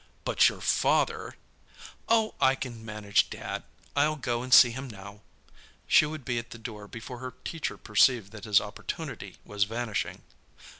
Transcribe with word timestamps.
"But 0.25 0.49
your 0.49 0.61
father—" 0.61 1.35
"Oh, 2.09 2.33
I 2.41 2.55
can 2.55 2.83
manage 2.83 3.29
Dad. 3.29 3.61
I'll 3.95 4.15
go 4.15 4.41
and 4.41 4.51
see 4.51 4.71
him 4.71 4.87
now." 4.89 5.21
She 5.85 6.07
would 6.07 6.25
be 6.25 6.39
at 6.39 6.49
the 6.49 6.57
door 6.57 6.87
before 6.87 7.19
her 7.19 7.35
teacher 7.45 7.77
perceived 7.77 8.31
that 8.31 8.45
his 8.45 8.59
opportunity 8.59 9.37
was 9.45 9.65
vanishing. 9.65 10.23